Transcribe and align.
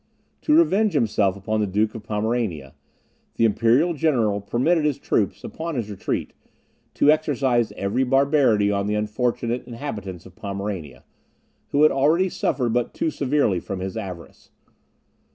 To 0.41 0.55
revenge 0.57 0.93
himself 0.93 1.37
upon 1.37 1.59
the 1.59 1.67
Duke 1.67 1.93
of 1.93 2.01
Pomerania, 2.01 2.73
the 3.35 3.45
imperial 3.45 3.93
general 3.93 4.41
permitted 4.41 4.83
his 4.83 4.97
troops, 4.97 5.43
upon 5.43 5.75
his 5.75 5.91
retreat, 5.91 6.33
to 6.95 7.11
exercise 7.11 7.71
every 7.73 8.03
barbarity 8.03 8.71
on 8.71 8.87
the 8.87 8.95
unfortunate 8.95 9.67
inhabitants 9.67 10.25
of 10.25 10.35
Pomerania, 10.35 11.03
who 11.67 11.83
had 11.83 11.91
already 11.91 12.29
suffered 12.29 12.73
but 12.73 12.95
too 12.95 13.11
severely 13.11 13.59
from 13.59 13.79
his 13.79 13.95
avarice. 13.95 14.49